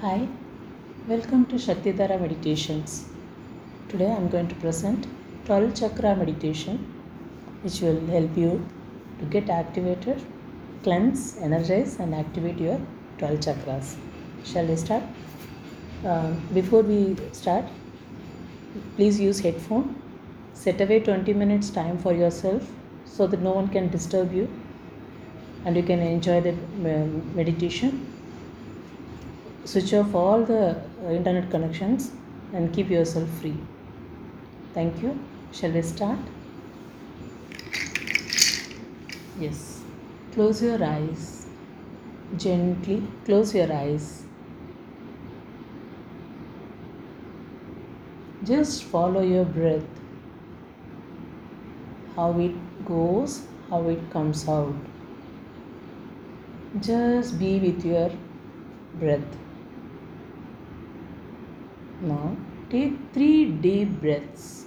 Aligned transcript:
Hi, 0.00 0.28
welcome 1.08 1.44
to 1.46 1.56
Shaktidhara 1.56 2.20
Meditations. 2.20 3.06
Today 3.88 4.06
I 4.06 4.14
am 4.14 4.28
going 4.28 4.46
to 4.46 4.54
present 4.54 5.08
12 5.46 5.74
chakra 5.74 6.14
meditation 6.14 6.76
which 7.62 7.80
will 7.80 7.98
help 8.06 8.36
you 8.36 8.64
to 9.18 9.24
get 9.24 9.50
activated, 9.50 10.22
cleanse, 10.84 11.36
energize, 11.38 11.96
and 11.98 12.14
activate 12.14 12.60
your 12.60 12.80
12 13.18 13.40
chakras. 13.40 13.96
Shall 14.44 14.66
we 14.66 14.76
start? 14.76 15.02
Uh, 16.06 16.30
before 16.54 16.82
we 16.82 17.16
start, 17.32 17.64
please 18.94 19.18
use 19.18 19.40
headphone. 19.40 20.00
Set 20.52 20.80
away 20.80 21.00
20 21.00 21.34
minutes 21.34 21.70
time 21.70 21.98
for 21.98 22.12
yourself 22.12 22.70
so 23.04 23.26
that 23.26 23.40
no 23.40 23.50
one 23.50 23.66
can 23.66 23.88
disturb 23.88 24.32
you 24.32 24.46
and 25.64 25.76
you 25.76 25.82
can 25.82 25.98
enjoy 25.98 26.40
the 26.40 26.52
uh, 26.52 27.04
meditation 27.34 28.06
switch 29.68 29.92
off 29.92 30.14
all 30.14 30.44
the 30.44 30.60
uh, 31.04 31.10
internet 31.10 31.50
connections 31.50 32.12
and 32.54 32.72
keep 32.72 32.88
yourself 32.88 33.28
free. 33.40 33.56
Thank 34.72 35.02
you. 35.02 35.18
Shall 35.52 35.72
we 35.72 35.82
start? 35.82 36.18
Yes. 39.38 39.82
Close 40.32 40.62
your 40.62 40.82
eyes. 40.82 41.46
Gently 42.36 43.02
close 43.26 43.54
your 43.54 43.70
eyes. 43.72 44.24
Just 48.44 48.84
follow 48.84 49.20
your 49.20 49.44
breath. 49.44 49.84
How 52.16 52.30
it 52.40 52.54
goes, 52.86 53.42
how 53.68 53.82
it 53.88 54.10
comes 54.10 54.48
out. 54.48 54.74
Just 56.80 57.38
be 57.38 57.58
with 57.58 57.84
your 57.84 58.10
breath. 58.98 59.38
Now 62.00 62.36
take 62.70 62.92
three 63.12 63.46
deep 63.46 64.00
breaths. 64.00 64.66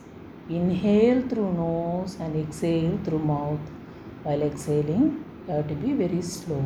Inhale 0.50 1.22
through 1.30 1.54
nose 1.54 2.18
and 2.20 2.36
exhale 2.36 2.98
through 3.06 3.20
mouth. 3.20 3.60
While 4.24 4.42
exhaling, 4.42 5.24
you 5.48 5.54
have 5.54 5.68
to 5.70 5.76
be 5.76 5.94
very 5.94 6.22
slow. 6.22 6.62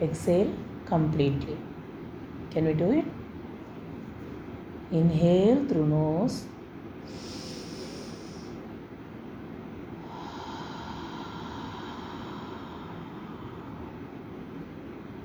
Exhale 0.00 0.54
completely. 0.86 1.56
Can 2.50 2.66
we 2.66 2.74
do 2.74 2.92
it? 2.92 3.04
Inhale 4.92 5.66
through 5.66 5.86
nose. 5.86 6.44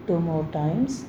Two 0.10 0.20
more 0.20 0.44
times. 0.52 1.06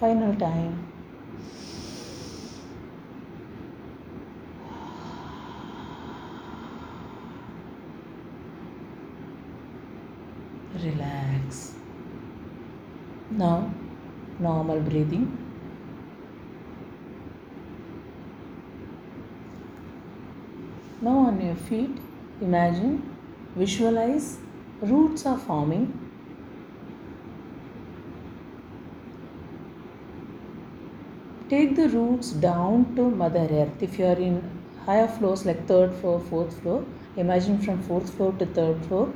Final 0.00 0.34
time. 0.36 0.78
Relax. 10.82 11.74
Now, 13.32 13.70
normal 14.38 14.80
breathing. 14.80 15.39
Now, 21.02 21.16
on 21.20 21.40
your 21.40 21.54
feet, 21.54 21.96
imagine, 22.42 23.16
visualize 23.56 24.36
roots 24.82 25.24
are 25.24 25.38
forming. 25.38 25.86
Take 31.48 31.74
the 31.74 31.88
roots 31.88 32.32
down 32.32 32.94
to 32.96 33.08
Mother 33.10 33.48
Earth. 33.50 33.82
If 33.82 33.98
you 33.98 34.04
are 34.04 34.20
in 34.26 34.42
higher 34.84 35.08
floors 35.08 35.46
like 35.46 35.66
third 35.66 35.94
floor, 35.94 36.20
fourth 36.20 36.60
floor, 36.60 36.84
imagine 37.16 37.58
from 37.60 37.80
fourth 37.82 38.10
floor 38.10 38.34
to 38.34 38.44
third 38.44 38.84
floor, 38.84 39.10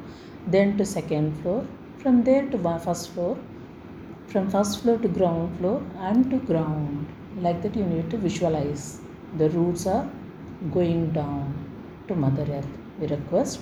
then 0.46 0.78
to 0.78 0.86
second 0.86 1.38
floor, 1.42 1.66
from 1.98 2.24
there 2.24 2.46
to 2.48 2.78
first 2.78 3.10
floor, 3.10 3.36
from 4.28 4.50
first 4.50 4.80
floor 4.80 4.96
to 4.96 5.08
ground 5.08 5.58
floor, 5.58 5.82
and 5.98 6.30
to 6.30 6.38
ground. 6.38 7.06
Like 7.36 7.60
that, 7.60 7.76
you 7.76 7.84
need 7.84 8.10
to 8.10 8.16
visualize. 8.16 9.00
The 9.36 9.50
roots 9.50 9.86
are 9.86 10.08
going 10.72 11.10
down 11.10 11.73
to 12.08 12.14
Mother 12.14 12.46
Earth. 12.50 12.68
We 13.00 13.06
request 13.06 13.60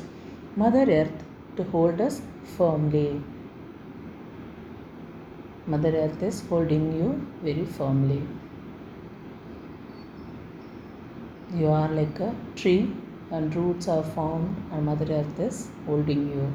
Mother 0.57 0.85
Earth 0.91 1.25
to 1.57 1.65
hold 1.65 2.01
us 2.01 2.21
firmly. 2.57 3.23
Mother 5.67 5.95
Earth 5.97 6.23
is 6.23 6.41
holding 6.49 6.93
you 6.97 7.27
very 7.43 7.65
firmly. 7.65 8.23
You 11.55 11.69
are 11.69 11.89
like 11.89 12.19
a 12.19 12.35
tree 12.57 12.93
and 13.31 13.55
roots 13.55 13.89
are 13.89 14.03
formed 14.03 14.57
and 14.73 14.87
Mother 14.87 15.13
Earth 15.13 15.39
is 15.39 15.69
holding 15.87 16.29
you. 16.29 16.53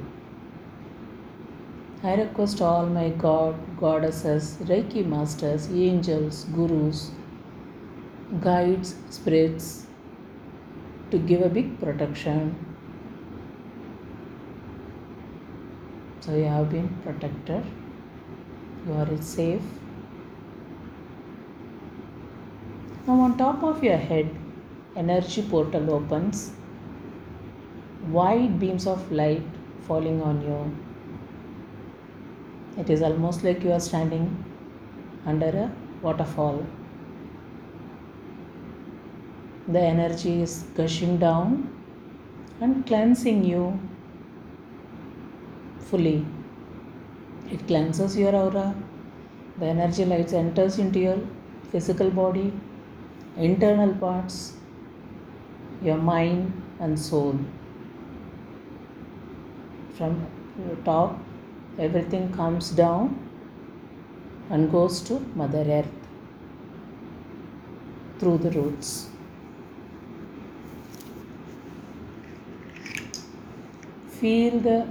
I 2.04 2.16
request 2.16 2.62
all 2.62 2.86
my 2.86 3.10
God, 3.10 3.56
goddesses, 3.80 4.58
Reiki 4.62 5.06
masters, 5.06 5.70
angels, 5.72 6.44
gurus, 6.54 7.12
guides, 8.42 8.96
spirits 9.10 9.87
to 11.12 11.18
give 11.18 11.42
a 11.42 11.50
big 11.50 11.80
protection. 11.80 12.56
So 16.20 16.36
you 16.36 16.46
have 16.46 16.70
been 16.70 16.90
protected. 17.04 17.64
You 18.86 18.94
are 18.94 19.22
safe. 19.22 19.62
Now 23.08 23.22
on 23.22 23.38
top 23.38 23.64
of 23.64 23.84
your 23.84 23.98
head, 23.98 24.30
energy 24.96 25.42
portal 25.42 25.94
opens. 25.94 26.52
Wide 28.10 28.60
beams 28.60 28.86
of 28.88 29.10
light 29.12 29.44
falling 29.88 30.22
on 30.22 30.42
you. 30.42 30.60
It 32.82 32.90
is 32.90 33.02
almost 33.02 33.44
like 33.44 33.64
you 33.64 33.72
are 33.72 33.80
standing 33.80 34.44
under 35.26 35.48
a 35.48 35.72
waterfall. 36.02 36.66
The 39.70 39.82
energy 39.82 40.42
is 40.42 40.64
gushing 40.76 41.18
down 41.18 41.74
and 42.62 42.86
cleansing 42.86 43.44
you 43.44 43.78
fully. 45.90 46.26
It 47.52 47.68
cleanses 47.68 48.18
your 48.18 48.34
aura. 48.34 48.74
The 49.60 49.66
energy 49.66 50.06
light 50.06 50.32
enters 50.32 50.78
into 50.80 51.00
your 51.00 51.20
physical 51.72 52.10
body, 52.10 52.54
internal 53.36 53.94
parts, 53.96 54.54
your 55.82 55.98
mind 55.98 56.62
and 56.80 56.98
soul. 56.98 57.38
From 59.98 60.26
your 60.66 60.78
top, 60.86 61.20
everything 61.78 62.32
comes 62.32 62.72
down 62.72 63.20
and 64.50 64.72
goes 64.72 65.02
to 65.02 65.20
Mother 65.36 65.66
Earth 65.68 66.08
through 68.20 68.38
the 68.38 68.52
roots. 68.52 69.10
Feel 74.20 74.60
the 74.60 74.88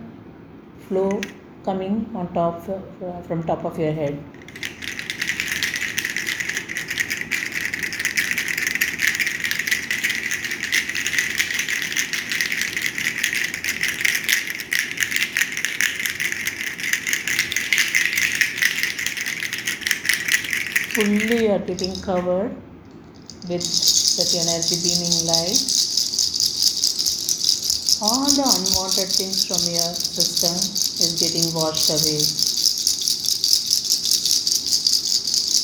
flow 0.86 1.20
coming 1.64 2.08
on 2.14 2.32
top 2.32 2.68
uh, 2.68 3.20
from 3.22 3.42
top 3.42 3.64
of 3.64 3.76
your 3.76 3.92
head. 3.92 4.22
Fully 20.94 21.46
you 21.46 21.50
are 21.50 21.58
getting 21.58 22.00
covered 22.00 22.54
with 23.48 23.66
that 24.16 24.30
energy 24.40 24.76
beaming 24.82 25.26
light. 25.26 25.85
All 27.98 28.28
the 28.28 28.44
unwanted 28.44 29.08
things 29.08 29.46
from 29.48 29.56
your 29.72 29.94
system 29.96 30.52
is 31.00 31.16
getting 31.16 31.48
washed 31.56 31.88
away 31.88 32.20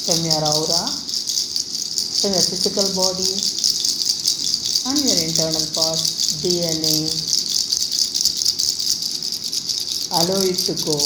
from 0.08 0.24
your 0.24 0.40
aura, 0.40 0.88
from 2.16 2.32
your 2.32 2.40
physical 2.40 2.88
body, 2.96 3.36
and 4.88 4.96
your 5.04 5.28
internal 5.28 5.66
parts, 5.76 6.40
DNA. 6.40 7.04
Allow 10.16 10.40
it 10.40 10.56
to 10.56 10.72
go. 10.88 10.96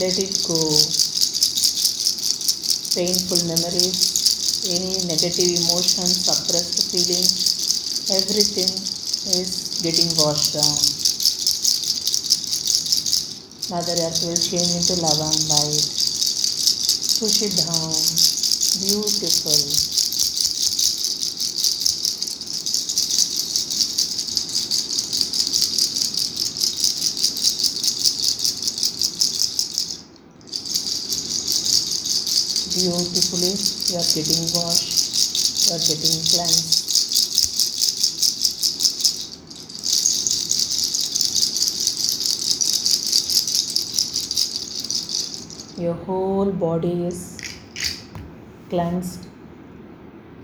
Let 0.00 0.16
it 0.16 0.32
go. 0.48 1.07
Painful 2.98 3.46
memories, 3.46 4.66
any 4.74 4.90
negative 5.06 5.54
emotions, 5.54 6.26
suppressed 6.26 6.90
feelings, 6.90 8.10
everything 8.10 8.66
is 9.38 9.78
getting 9.86 10.10
washed 10.18 10.58
down. 10.58 10.74
Mother 13.70 13.94
Earth 14.02 14.26
will 14.26 14.34
change 14.34 14.74
into 14.74 14.98
love 15.00 15.20
and 15.30 15.48
light. 15.48 15.86
Push 17.22 17.42
it 17.46 17.54
down. 17.70 17.94
Beautiful. 18.82 19.97
Beautifully. 32.78 33.54
You 33.90 33.98
are 33.98 34.08
getting 34.14 34.44
washed. 34.54 35.68
You 35.68 35.76
are 35.76 35.82
getting 35.86 36.20
cleansed. 36.30 36.84
Your 45.78 45.94
whole 45.94 46.52
body 46.52 47.06
is 47.06 47.38
cleansed 48.70 49.26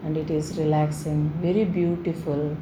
and 0.03 0.17
it 0.17 0.31
is 0.31 0.57
relaxing. 0.59 1.31
Very 1.41 1.65
beautiful. 1.65 2.57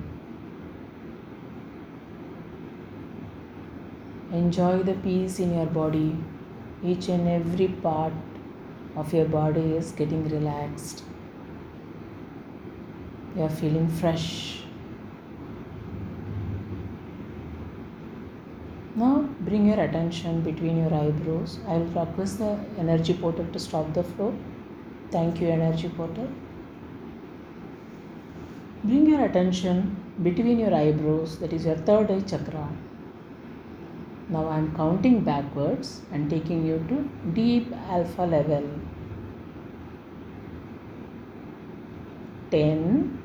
Enjoy 4.32 4.82
the 4.82 4.94
peace 4.94 5.38
in 5.38 5.54
your 5.54 5.66
body. 5.66 6.16
Each 6.82 7.08
and 7.08 7.28
every 7.28 7.68
part 7.68 8.12
of 8.96 9.12
your 9.12 9.24
body 9.24 9.72
is 9.76 9.92
getting 9.92 10.28
relaxed. 10.28 11.04
You 13.36 13.42
are 13.42 13.50
feeling 13.50 13.88
fresh. 13.88 14.64
Now 18.94 19.26
bring 19.40 19.66
your 19.66 19.80
attention 19.80 20.42
between 20.42 20.76
your 20.76 20.94
eyebrows. 20.94 21.58
I 21.66 21.78
will 21.78 22.04
request 22.04 22.38
the 22.38 22.58
energy 22.78 23.14
portal 23.14 23.46
to 23.52 23.58
stop 23.58 23.92
the 23.94 24.04
flow. 24.04 24.34
Thank 25.10 25.40
you, 25.40 25.48
energy 25.48 25.88
portal. 25.88 26.28
Bring 28.84 29.06
your 29.06 29.24
attention 29.24 29.96
between 30.22 30.58
your 30.58 30.74
eyebrows, 30.74 31.38
that 31.38 31.52
is 31.52 31.64
your 31.64 31.76
third 31.76 32.10
eye 32.10 32.20
chakra. 32.20 32.68
Now 34.32 34.48
I 34.48 34.58
am 34.58 34.74
counting 34.74 35.20
backwards 35.24 36.00
and 36.10 36.30
taking 36.30 36.64
you 36.66 36.78
to 36.88 37.00
deep 37.38 37.72
alpha 37.96 38.22
level. 38.22 38.68
10 42.50 43.18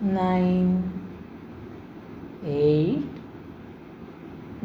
9 0.00 0.92
8 2.44 3.02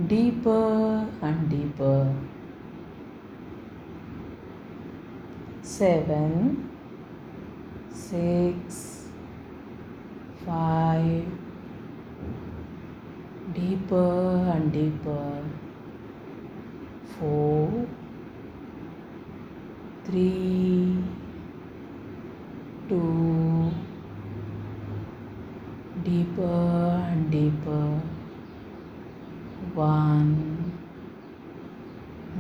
deeper 0.08 1.08
and 1.22 1.50
deeper 1.54 2.16
7 5.62 6.70
6 7.94 9.08
5 10.46 11.51
deeper 13.54 14.52
and 14.54 14.72
deeper. 14.72 15.44
Four, 17.20 17.88
three, 20.06 20.98
two, 22.90 23.72
deeper 26.04 27.06
and 27.12 27.32
deeper. 27.32 28.02
One, 29.74 30.72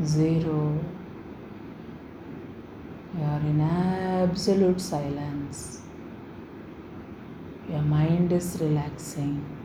zero. 0.04 0.80
You 3.18 3.24
are 3.24 3.40
in 3.40 3.62
absolute 3.62 4.80
silence. 4.82 5.82
Your 7.70 7.82
mind 7.82 8.32
is 8.32 8.58
relaxing. 8.60 9.61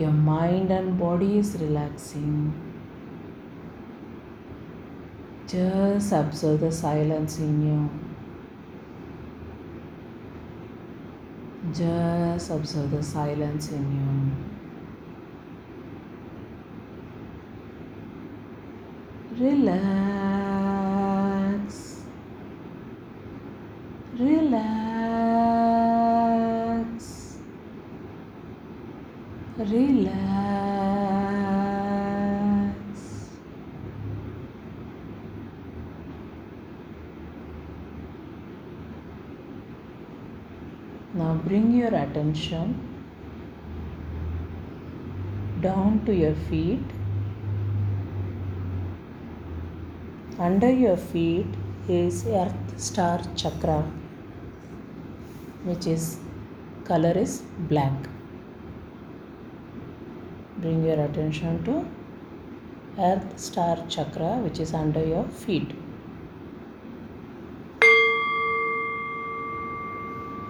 Your 0.00 0.12
mind 0.12 0.70
and 0.70 0.98
body 0.98 1.36
is 1.38 1.56
relaxing. 1.60 2.54
Just 5.46 6.12
observe 6.12 6.60
the 6.60 6.72
silence 6.72 7.38
in 7.38 7.60
you. 7.66 7.90
Just 11.74 12.50
observe 12.50 12.90
the 12.92 13.02
silence 13.02 13.72
in 13.72 13.84
you. 19.38 19.46
Relax. 19.46 20.39
Relax. 29.64 30.20
Now 41.12 41.34
bring 41.44 41.72
your 41.72 41.94
attention 41.94 42.78
down 45.60 46.04
to 46.06 46.14
your 46.14 46.34
feet. 46.34 46.80
Under 50.38 50.70
your 50.70 50.96
feet 50.96 51.46
is 51.86 52.24
Earth 52.26 52.80
Star 52.80 53.20
Chakra, 53.36 53.82
which 55.64 55.86
is 55.86 56.18
color 56.84 57.12
is 57.12 57.42
black 57.68 57.92
bring 60.60 60.84
your 60.84 61.02
attention 61.04 61.62
to 61.64 61.74
earth 62.98 63.38
star 63.38 63.76
chakra 63.88 64.32
which 64.44 64.58
is 64.60 64.74
under 64.74 65.04
your 65.04 65.24
feet. 65.28 65.70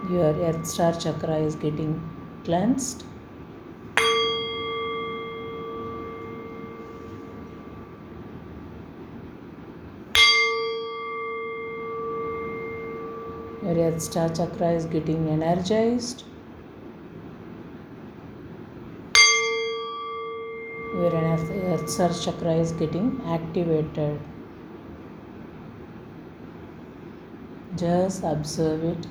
Your 0.09 0.33
earth 0.47 0.65
star 0.65 0.93
chakra 0.93 1.37
is 1.37 1.55
getting 1.55 1.93
cleansed. 2.43 3.05
Your 13.63 13.77
earth 13.77 14.01
star 14.01 14.27
chakra 14.29 14.71
is 14.71 14.85
getting 14.85 15.29
energized 15.29 16.25
star 21.93 22.09
chakra 22.25 22.53
is 22.65 22.71
getting 22.81 23.07
activated. 23.25 24.19
Just 27.75 28.23
observe 28.23 28.83
it. 28.83 29.07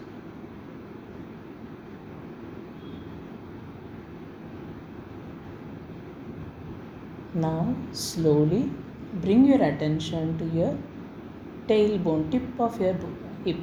Now, 7.35 7.75
slowly 7.93 8.71
bring 9.25 9.45
your 9.47 9.63
attention 9.63 10.37
to 10.39 10.45
your 10.57 10.77
tailbone, 11.69 12.31
tip 12.31 12.61
of 12.61 12.81
your 12.81 12.97
hip. 13.45 13.57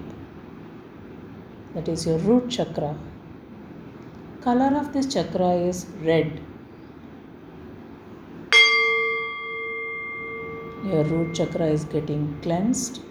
That 1.73 1.87
is 1.87 2.05
your 2.07 2.17
root 2.19 2.49
chakra. 2.49 2.97
Color 4.41 4.77
of 4.77 4.93
this 4.93 5.13
chakra 5.13 5.49
is 5.71 5.85
red. 6.01 6.39
Your 10.89 11.03
root 11.03 11.35
chakra 11.35 11.65
is 11.65 11.83
getting 11.85 12.39
cleansed. 12.41 13.01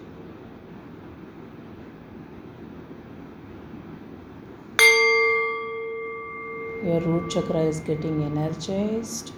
Your 6.84 7.00
root 7.00 7.30
chakra 7.30 7.60
is 7.60 7.80
getting 7.80 8.22
energized. 8.22 9.32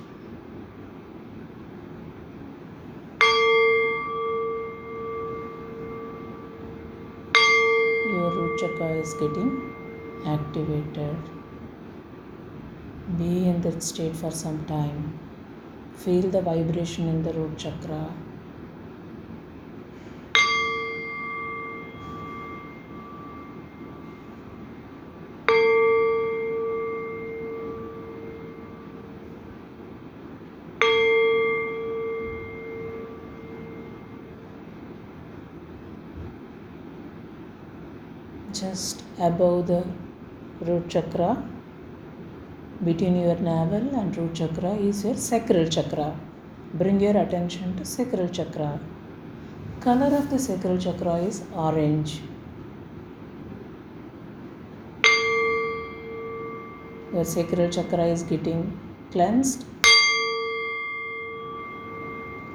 Your 8.07 8.31
root 8.37 8.61
chakra 8.61 8.91
is 9.05 9.15
getting 9.15 9.51
activated. 10.27 11.17
Be 13.17 13.49
in 13.49 13.63
that 13.63 13.83
state 13.83 14.15
for 14.15 14.31
some 14.31 14.65
time 14.67 15.19
Feel 15.99 16.31
the 16.31 16.41
vibration 16.41 17.09
in 17.09 17.25
the 17.25 17.33
root 17.33 17.59
chakra. 17.59 18.15
just 38.53 39.03
above 39.29 39.67
the 39.71 39.81
root 40.67 40.89
chakra. 40.89 41.31
Between 42.85 43.17
your 43.25 43.37
navel 43.37 43.87
and 44.01 44.17
root 44.17 44.35
chakra 44.41 44.73
is 44.89 45.05
your 45.05 45.17
sacral 45.17 45.67
chakra. 45.77 46.09
Bring 46.75 47.01
your 47.01 47.17
attention 47.25 47.77
to 47.77 47.85
sacral 47.85 48.29
chakra. 48.29 48.71
Color 49.81 50.11
of 50.21 50.29
the 50.31 50.39
sacral 50.39 50.79
chakra 50.79 51.17
is 51.31 51.43
orange. 51.55 52.21
Your 57.15 57.25
sacral 57.25 57.71
chakra 57.71 58.07
is 58.17 58.23
getting 58.23 58.63
cleansed. 59.13 59.65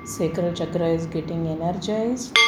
Sacral 0.06 0.53
chakra 0.53 0.88
is 1.00 1.06
getting 1.08 1.48
energized 1.48 2.43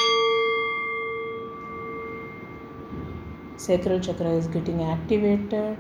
sacral 3.66 4.00
chakra 4.00 4.32
is 4.40 4.48
getting 4.56 4.84
activated. 4.84 5.78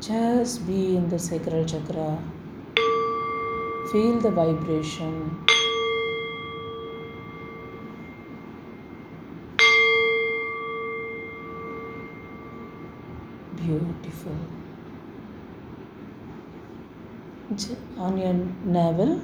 Just 0.00 0.66
be 0.66 0.96
in 0.96 1.08
the 1.10 1.18
sacral 1.18 1.66
chakra. 1.66 2.06
Feel 3.92 4.20
the 4.20 4.30
vibration. 4.30 5.12
Beautiful. 13.56 14.38
On 17.98 18.16
your 18.16 18.34
navel, 18.64 19.20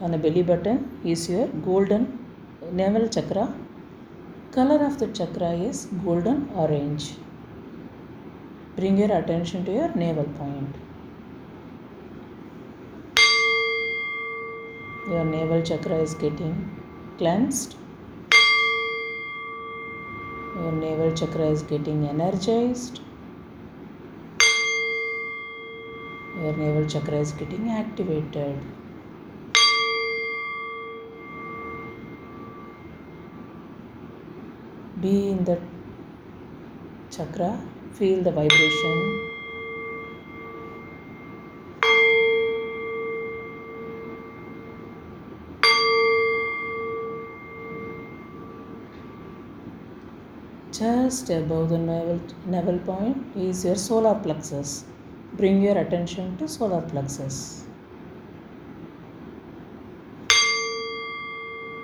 on 0.00 0.12
the 0.12 0.18
belly 0.18 0.42
button, 0.42 0.88
is 1.04 1.28
your 1.28 1.48
golden 1.68 2.27
navel 2.72 3.08
chakra. 3.08 3.54
Color 4.52 4.84
of 4.84 4.98
the 4.98 5.08
chakra 5.08 5.52
is 5.52 5.86
golden 6.04 6.50
orange. 6.54 7.14
Bring 8.76 8.98
your 8.98 9.12
attention 9.12 9.64
to 9.64 9.72
your 9.72 9.94
navel 9.94 10.24
point. 10.38 10.74
Your 15.08 15.24
navel 15.24 15.62
chakra 15.62 15.96
is 15.96 16.14
getting 16.14 16.54
cleansed. 17.18 17.76
Your 20.56 20.72
navel 20.72 21.12
chakra 21.14 21.46
is 21.46 21.62
getting 21.62 22.06
energized. 22.06 23.00
Your 26.42 26.56
navel 26.56 26.86
chakra 26.86 27.16
is 27.18 27.32
getting 27.32 27.70
activated. 27.70 28.58
Be 35.00 35.28
in 35.30 35.44
the 35.44 35.56
chakra, 37.08 37.56
feel 37.92 38.20
the 38.20 38.32
vibration. 38.32 39.28
Just 50.72 51.30
above 51.30 51.68
the 51.68 51.78
navel, 51.78 52.20
navel 52.46 52.78
point 52.80 53.24
is 53.36 53.64
your 53.64 53.76
solar 53.76 54.16
plexus. 54.16 54.84
Bring 55.34 55.62
your 55.62 55.78
attention 55.78 56.36
to 56.38 56.48
solar 56.48 56.82
plexus. 56.82 57.64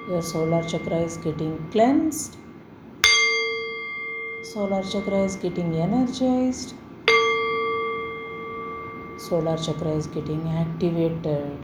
Your 0.09 0.23
solar 0.23 0.65
chakra 0.69 0.97
is 0.97 1.17
getting 1.19 1.59
cleansed 1.71 2.39
solar 4.55 4.85
chakra 4.85 5.21
is 5.29 5.35
getting 5.35 5.75
energized. 5.85 6.75
Solar 9.19 9.57
chakra 9.59 9.91
is 10.01 10.07
getting 10.07 10.43
activated. 10.49 11.59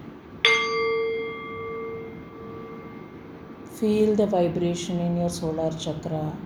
Feel 3.77 4.17
the 4.17 4.27
vibration 4.27 4.99
in 4.99 5.19
your 5.19 5.31
solar 5.31 5.71
chakra. 5.85 6.37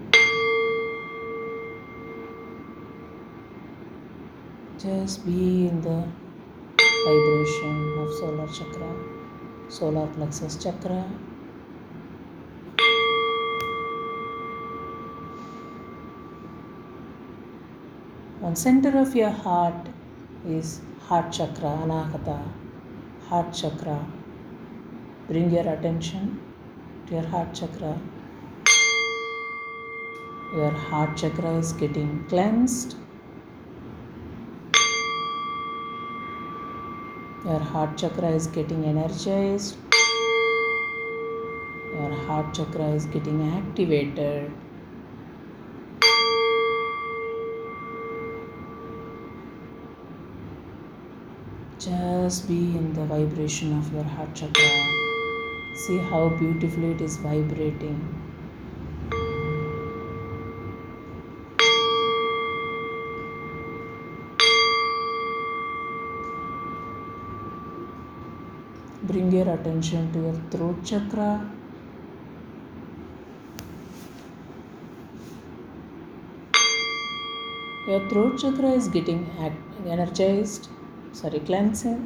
Just 4.77 5.25
be 5.25 5.69
in 5.69 5.81
the 5.81 5.99
vibration 7.07 7.77
of 8.03 8.13
solar 8.21 8.49
chakra 8.59 8.95
solar 9.69 10.07
plexus 10.09 10.63
chakra 10.63 11.05
One 18.45 18.57
center 18.57 18.99
of 18.99 19.15
your 19.17 19.31
heart 19.31 19.87
is 20.47 20.83
heart 21.09 21.33
chakra, 21.33 21.71
anahata, 21.83 22.43
heart 23.27 23.55
chakra. 23.55 23.99
Bring 25.29 25.51
your 25.51 25.67
attention 25.67 26.43
to 27.07 27.15
your 27.15 27.27
heart 27.35 27.55
chakra. 27.55 27.99
Your 30.55 30.73
heart 30.89 31.17
chakra 31.17 31.55
is 31.57 31.73
getting 31.73 32.11
cleansed. 32.29 32.97
Your 37.47 37.61
heart 37.61 37.97
chakra 37.97 38.29
is 38.29 38.47
getting 38.47 38.85
energized. 38.85 39.79
Your 41.95 42.13
heart 42.27 42.53
chakra 42.53 42.91
is 42.91 43.07
getting 43.07 43.41
activated. 43.57 44.53
Just 52.25 52.49
be 52.49 52.57
in 52.57 52.95
the 52.95 53.05
vibration 53.05 53.77
of 53.77 53.93
your 53.93 54.03
heart 54.03 54.35
chakra. 54.35 54.69
See 55.81 55.99
how 56.11 56.31
beautifully 56.31 56.93
it 56.93 57.03
is 57.03 57.19
vibrating. 57.19 57.99
Bring 69.03 69.31
your 69.31 69.51
attention 69.57 70.11
to 70.15 70.21
your 70.21 70.39
throat 70.51 70.83
chakra. 70.83 71.31
Your 77.87 78.09
throat 78.09 78.39
chakra 78.39 78.71
is 78.71 78.89
getting 78.89 79.29
energized 79.87 80.71
sorry 81.19 81.39
cleansing 81.49 81.99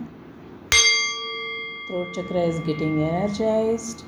throat 1.87 2.09
chakra 2.17 2.41
is 2.49 2.59
getting 2.67 2.97
energized 3.05 4.03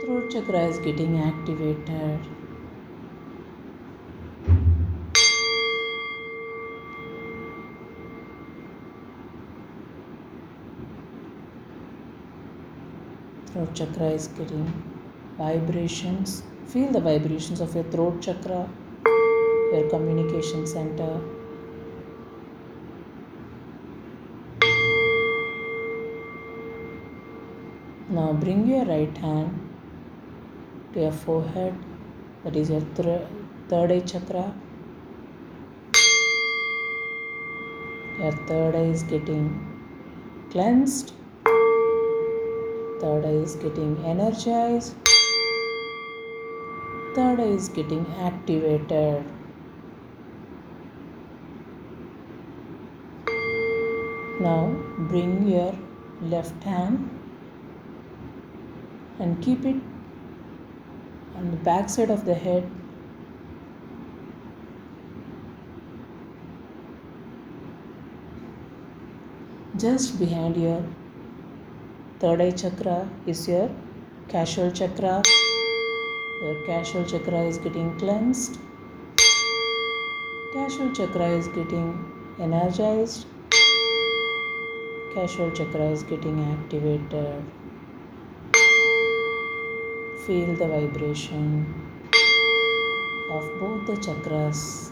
throat 0.00 0.30
chakra 0.34 0.62
is 0.70 0.78
getting 0.86 1.18
activated 1.26 2.30
throat 13.52 13.74
chakra 13.82 14.10
is 14.22 14.28
getting 14.40 14.66
vibrations 15.44 16.42
feel 16.66 16.90
the 16.98 17.06
vibrations 17.12 17.60
of 17.68 17.74
your 17.74 17.88
throat 17.92 18.20
chakra 18.22 18.66
your 19.74 19.88
communication 19.90 20.66
center 20.66 21.14
Now 28.14 28.32
bring 28.32 28.68
your 28.68 28.84
right 28.84 29.16
hand 29.18 29.54
to 30.92 31.00
your 31.00 31.10
forehead, 31.10 31.74
that 32.44 32.54
is 32.54 32.68
your 32.70 32.82
th- 32.96 33.22
third 33.68 33.90
eye 33.90 34.02
chakra. 34.10 34.44
Your 38.20 38.30
third 38.50 38.76
eye 38.76 38.90
is 38.96 39.02
getting 39.14 39.48
cleansed, 40.52 41.10
third 43.00 43.26
eye 43.30 43.40
is 43.46 43.56
getting 43.56 43.96
energized, 44.12 44.94
third 47.16 47.40
eye 47.40 47.50
is 47.58 47.68
getting 47.80 48.06
activated. 48.28 49.24
Now 54.46 54.62
bring 55.10 55.48
your 55.48 55.74
left 56.36 56.62
hand 56.62 57.13
and 59.18 59.42
keep 59.42 59.64
it 59.64 59.76
on 61.36 61.50
the 61.50 61.56
back 61.68 61.88
side 61.88 62.10
of 62.10 62.24
the 62.24 62.34
head. 62.34 62.70
Just 69.76 70.18
behind 70.18 70.56
your 70.56 70.82
third 72.20 72.40
eye 72.40 72.50
chakra 72.52 73.08
is 73.26 73.48
your 73.48 73.70
causal 74.28 74.70
chakra. 74.70 75.22
Your 76.42 76.54
causal 76.66 77.04
chakra 77.04 77.40
is 77.42 77.58
getting 77.58 77.98
cleansed. 77.98 78.58
Causal 80.52 80.92
chakra 80.92 81.26
is 81.40 81.48
getting 81.48 81.88
energized. 82.38 83.26
Causal 85.12 85.50
chakra 85.50 85.90
is 85.90 86.02
getting 86.04 86.40
activated. 86.52 87.44
Feel 90.26 90.54
the 90.54 90.66
vibration 90.66 91.66
of 93.30 93.44
both 93.60 93.86
the 93.86 93.92
chakras. 94.04 94.90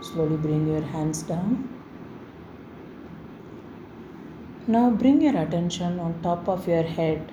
Slowly 0.00 0.36
bring 0.38 0.66
your 0.66 0.82
hands 0.82 1.22
down. 1.22 1.68
Now 4.66 4.90
bring 4.90 5.22
your 5.22 5.36
attention 5.36 6.00
on 6.00 6.20
top 6.20 6.48
of 6.48 6.66
your 6.66 6.82
head, 6.82 7.30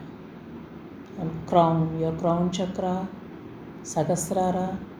on 1.19 1.31
crown, 1.47 1.99
your 1.99 2.11
crown 2.17 2.51
chakra, 2.51 3.09
Sahasrara. 3.81 4.90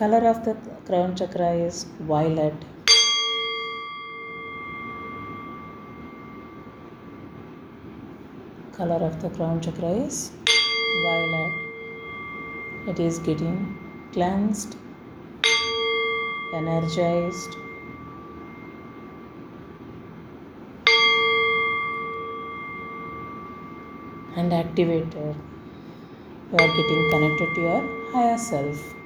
Color 0.00 0.26
of 0.28 0.38
the 0.46 0.56
crown 0.86 1.14
chakra 1.14 1.48
is 1.52 1.84
violet. 2.10 2.54
Color 8.72 9.00
of 9.08 9.20
the 9.20 9.28
crown 9.28 9.60
chakra 9.60 9.90
is 9.90 10.30
violet. 11.04 11.52
It 12.88 12.98
is 12.98 13.18
getting 13.18 13.58
cleansed, 14.14 14.78
energized, 16.54 17.56
and 24.38 24.54
activated. 24.54 25.36
You 26.52 26.58
are 26.58 26.72
getting 26.78 27.10
connected 27.10 27.54
to 27.56 27.60
your 27.60 27.82
higher 28.14 28.38
self. 28.38 28.99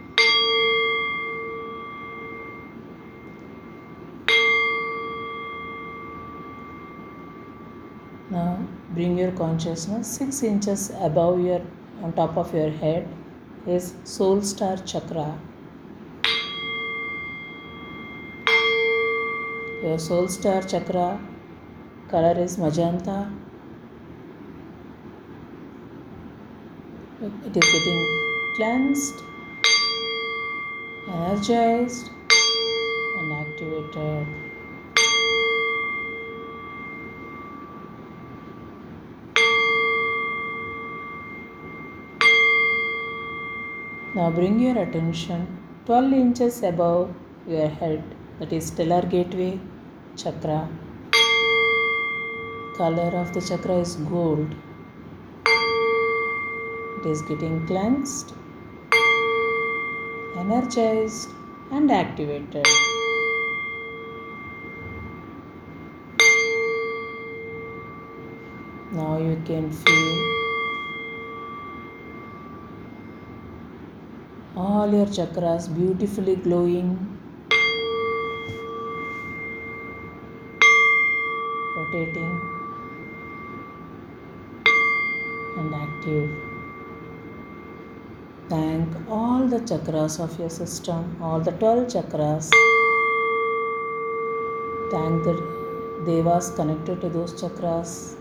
Bring 8.94 9.18
your 9.18 9.32
consciousness 9.32 10.08
6 10.18 10.42
inches 10.44 10.90
above 11.08 11.40
your 11.40 11.60
on 12.02 12.12
top 12.12 12.36
of 12.36 12.54
your 12.54 12.70
head 12.70 13.08
is 13.66 13.94
soul 14.04 14.42
star 14.42 14.76
chakra. 14.76 15.26
Your 19.82 19.98
soul 19.98 20.28
star 20.28 20.62
chakra 20.62 21.08
color 22.10 22.38
is 22.38 22.56
magenta. 22.58 23.30
It 27.22 27.56
is 27.56 27.68
getting 27.74 28.00
cleansed, 28.56 29.22
energized, 31.08 32.10
and 33.18 33.32
activated. 33.32 34.43
Now 44.16 44.30
bring 44.30 44.60
your 44.60 44.78
attention 44.80 45.40
12 45.86 46.12
inches 46.12 46.62
above 46.62 47.12
your 47.48 47.66
head, 47.66 48.04
that 48.38 48.52
is 48.52 48.66
stellar 48.66 49.02
gateway 49.02 49.58
chakra. 50.16 50.68
Color 52.76 53.10
of 53.20 53.34
the 53.34 53.40
chakra 53.40 53.78
is 53.78 53.96
gold. 53.96 54.54
It 56.98 57.06
is 57.06 57.22
getting 57.22 57.66
cleansed, 57.66 58.34
energized, 60.38 61.30
and 61.72 61.90
activated. 61.90 62.68
Now 68.92 69.18
you 69.18 69.42
can 69.44 69.72
feel 69.72 70.33
all 74.56 74.88
your 74.92 75.06
chakras 75.06 75.66
beautifully 75.74 76.36
glowing, 76.36 76.88
rotating, 81.76 82.40
and 85.58 85.74
active. 85.74 86.30
Thank 88.48 88.94
all 89.08 89.48
the 89.48 89.58
chakras 89.58 90.20
of 90.20 90.38
your 90.38 90.50
system, 90.50 91.16
all 91.20 91.40
the 91.40 91.50
12 91.50 91.88
chakras. 91.88 92.50
Thank 94.92 95.24
the 95.24 95.34
devas 96.06 96.50
connected 96.50 97.00
to 97.00 97.08
those 97.08 97.32
chakras. 97.42 98.16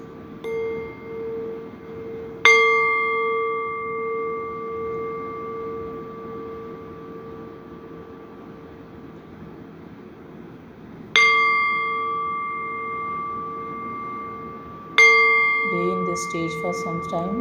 For 16.63 16.73
some 16.73 16.99
time. 17.11 17.39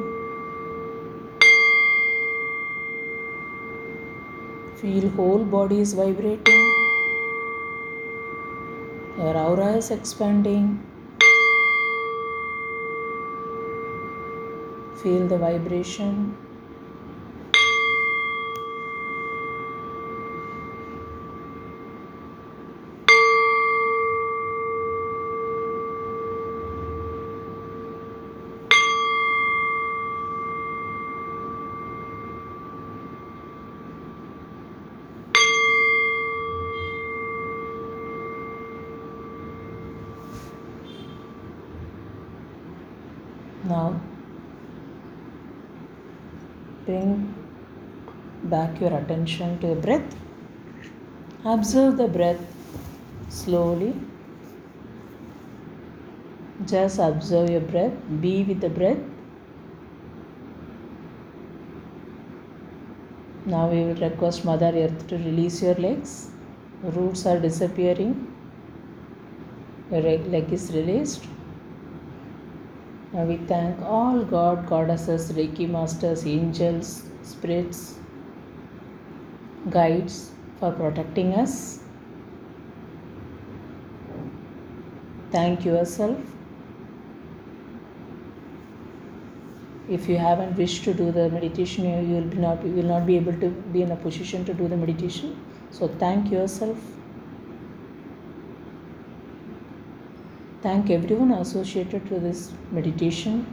Feel 4.83 5.09
whole 5.19 5.45
body 5.57 5.81
is 5.87 5.93
vibrating. 5.93 6.65
Your 9.19 9.37
aura 9.47 9.73
is 9.83 9.93
expanding. 9.93 10.71
Feel 15.03 15.29
the 15.29 15.39
vibration. 15.39 16.35
Now 43.65 44.01
bring 46.85 47.33
back 48.55 48.81
your 48.81 48.95
attention 48.99 49.59
to 49.61 49.69
your 49.69 49.81
breath. 49.87 50.17
Observe 51.45 51.97
the 51.97 52.09
breath 52.09 52.41
slowly. 53.29 53.95
Just 56.67 56.99
observe 56.99 57.51
your 57.51 57.65
breath. 57.73 57.93
Be 58.21 58.35
with 58.45 58.61
the 58.61 58.71
breath. 58.71 58.99
Now 63.45 63.69
we 63.69 63.81
will 63.85 63.97
request 64.03 64.45
Mother 64.45 64.71
Earth 64.83 65.07
to 65.09 65.17
release 65.17 65.63
your 65.63 65.75
legs. 65.75 66.31
Roots 66.83 67.27
are 67.27 67.41
disappearing. 67.41 68.13
Your 69.91 70.03
leg 70.03 70.53
is 70.53 70.73
released. 70.73 71.25
Now 73.13 73.25
we 73.25 73.37
thank 73.49 73.83
all 73.83 74.23
God, 74.25 74.67
goddesses, 74.69 75.33
Reiki 75.33 75.69
masters, 75.69 76.25
angels, 76.27 77.03
spirits, 77.23 77.99
guides 79.71 80.31
for 80.59 80.73
protecting 80.73 81.35
us. 81.35 81.81
Thank 85.31 85.65
yourself. 85.65 86.19
if 89.89 90.09
you 90.09 90.17
haven't 90.17 90.57
wished 90.57 90.85
to 90.85 90.95
do 90.95 91.11
the 91.11 91.29
meditation 91.31 91.85
you 91.85 92.15
will 92.15 92.41
not 92.43 92.65
you 92.65 92.73
will 92.73 92.91
not 92.91 93.07
be 93.07 93.17
able 93.17 93.39
to 93.45 93.49
be 93.77 93.83
in 93.83 93.91
a 93.91 93.97
position 93.97 94.45
to 94.45 94.55
do 94.55 94.69
the 94.69 94.77
meditation 94.77 95.33
so 95.71 95.89
thank 96.03 96.31
yourself 96.31 96.79
thank 100.63 100.91
everyone 100.99 101.33
associated 101.33 102.07
to 102.13 102.21
this 102.21 102.53
meditation 102.71 103.45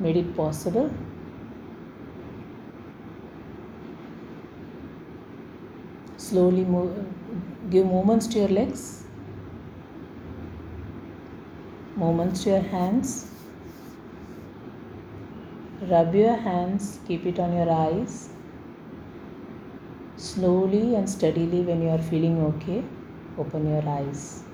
made 0.00 0.16
it 0.16 0.34
possible 0.36 0.90
slowly 6.30 6.64
move 6.64 6.90
give 7.70 7.86
movements 7.86 8.26
to 8.34 8.38
your 8.40 8.48
legs. 8.48 8.84
Movements 11.96 12.44
to 12.44 12.50
your 12.50 12.66
hands. 12.74 13.14
Rub 15.90 16.14
your 16.14 16.36
hands 16.36 16.98
keep 17.08 17.26
it 17.26 17.38
on 17.38 17.56
your 17.56 17.70
eyes. 17.70 18.28
Slowly 20.16 20.94
and 20.94 21.08
steadily 21.08 21.62
when 21.70 21.82
you 21.82 21.88
are 21.88 22.02
feeling 22.10 22.38
okay 22.48 22.82
open 23.38 23.68
your 23.68 23.88
eyes. 23.88 24.44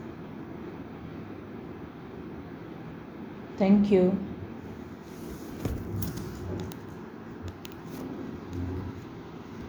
Thank 3.58 3.90
you 3.90 4.16